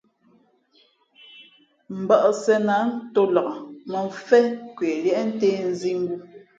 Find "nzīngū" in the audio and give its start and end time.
5.69-6.15